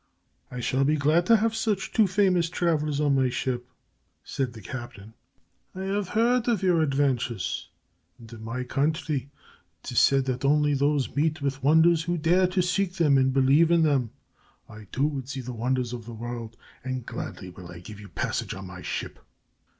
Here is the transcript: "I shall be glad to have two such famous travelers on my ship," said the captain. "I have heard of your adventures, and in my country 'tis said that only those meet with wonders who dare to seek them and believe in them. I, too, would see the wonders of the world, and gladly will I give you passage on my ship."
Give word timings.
"I 0.49 0.61
shall 0.61 0.83
be 0.83 0.95
glad 0.95 1.27
to 1.27 1.37
have 1.37 1.51
two 1.53 1.75
such 1.75 1.89
famous 2.09 2.49
travelers 2.49 2.99
on 2.99 3.13
my 3.13 3.29
ship," 3.29 3.69
said 4.23 4.53
the 4.53 4.59
captain. 4.61 5.13
"I 5.75 5.83
have 5.83 6.09
heard 6.17 6.47
of 6.47 6.63
your 6.63 6.81
adventures, 6.81 7.69
and 8.17 8.33
in 8.33 8.43
my 8.43 8.63
country 8.63 9.29
'tis 9.83 9.99
said 9.99 10.25
that 10.25 10.43
only 10.43 10.73
those 10.73 11.15
meet 11.15 11.43
with 11.43 11.61
wonders 11.61 12.05
who 12.05 12.17
dare 12.17 12.47
to 12.47 12.63
seek 12.63 12.93
them 12.95 13.15
and 13.19 13.31
believe 13.31 13.69
in 13.69 13.83
them. 13.83 14.09
I, 14.67 14.85
too, 14.85 15.05
would 15.05 15.29
see 15.29 15.41
the 15.41 15.53
wonders 15.53 15.93
of 15.93 16.05
the 16.05 16.15
world, 16.15 16.57
and 16.83 17.05
gladly 17.05 17.51
will 17.51 17.67
I 17.71 17.77
give 17.77 17.99
you 17.99 18.09
passage 18.09 18.55
on 18.55 18.65
my 18.65 18.81
ship." 18.81 19.19